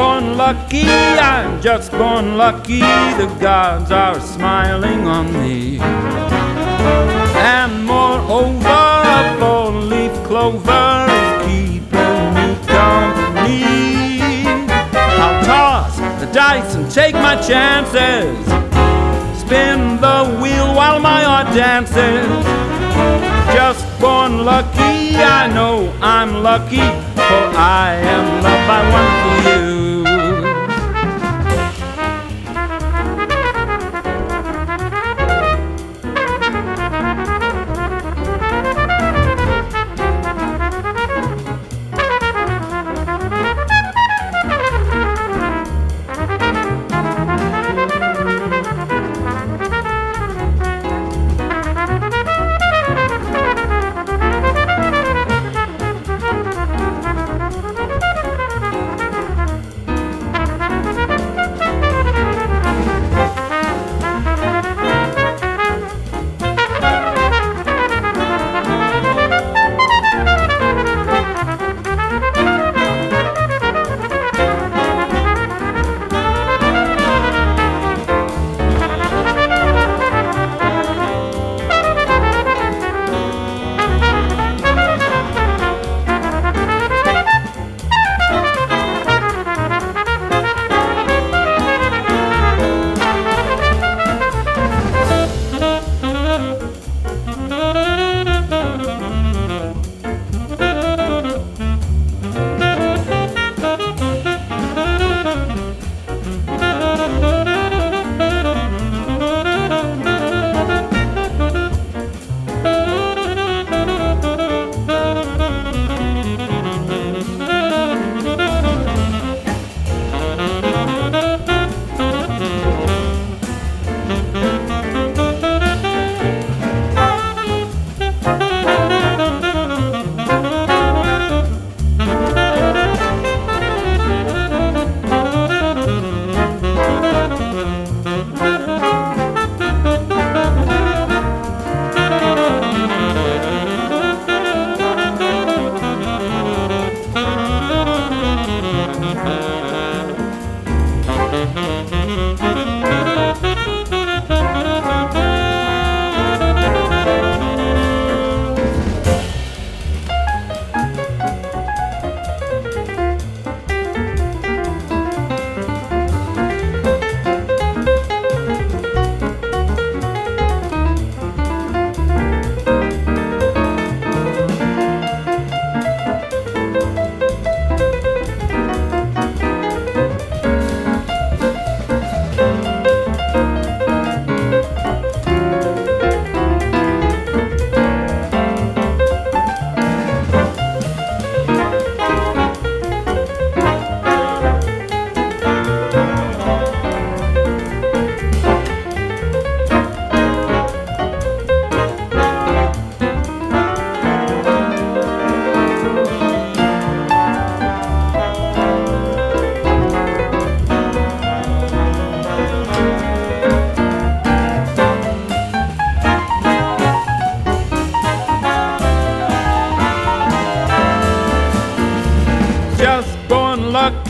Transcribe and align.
born 0.00 0.38
lucky, 0.38 0.88
I'm 1.32 1.60
just 1.60 1.92
born 1.92 2.38
lucky. 2.38 2.80
The 3.20 3.28
gods 3.38 3.90
are 3.90 4.18
smiling 4.18 5.02
on 5.06 5.26
me. 5.40 5.78
And 7.56 7.84
moreover, 7.84 8.82
a 9.16 9.20
four 9.38 9.72
leaf 9.92 10.14
clover 10.28 10.90
is 11.20 11.30
keeping 11.46 12.22
me 12.36 12.48
company. 12.76 13.62
I'll 15.22 15.38
toss 15.44 15.94
the 16.20 16.28
dice 16.32 16.74
and 16.76 16.90
take 16.90 17.16
my 17.28 17.36
chances. 17.50 18.38
Spin 19.42 19.80
the 20.06 20.18
wheel 20.40 20.68
while 20.78 20.98
my 20.98 21.20
heart 21.28 21.48
dances. 21.54 22.30
Just 23.56 23.84
born 24.00 24.46
lucky, 24.46 24.98
I 25.40 25.42
know 25.56 25.92
I'm 26.00 26.32
lucky, 26.42 26.86
for 27.28 27.42
I 27.82 27.88
am 28.14 28.24
loved 28.44 28.66
by 28.70 28.80
wonderful 28.94 29.49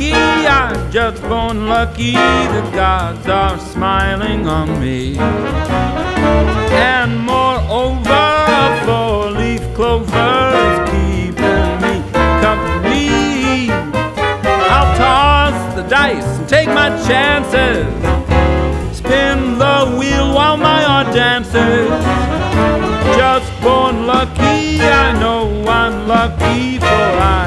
lucky, 0.01 0.47
I'm 0.47 0.91
just 0.91 1.23
born 1.23 1.67
lucky. 1.67 2.13
The 2.13 2.71
gods 2.75 3.27
are 3.27 3.59
smiling 3.59 4.47
on 4.47 4.81
me. 4.81 5.19
And 5.19 7.19
moreover, 7.19 8.83
four 8.87 9.31
leaf 9.31 9.63
clover 9.75 10.53
is 10.67 10.79
keeping 10.91 11.81
me 11.83 12.03
company. 12.41 13.71
I'll 14.73 14.97
toss 14.97 15.75
the 15.75 15.83
dice 15.83 16.39
and 16.39 16.49
take 16.49 16.69
my 16.69 16.89
chances. 17.07 17.87
Spin 18.97 19.59
the 19.59 19.97
wheel 19.99 20.33
while 20.35 20.57
my 20.57 20.83
heart 20.83 21.13
dances. 21.15 21.91
Just 23.17 23.51
born 23.63 24.07
lucky, 24.07 24.81
I 24.81 25.13
know 25.21 25.65
I'm 25.69 26.09
lucky, 26.09 26.79
for 26.79 26.87
I 26.87 27.40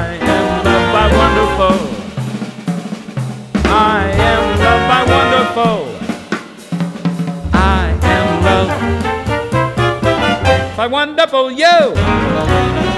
Loved 10.84 10.92
wonderful 10.92 11.50
you. 11.50 12.93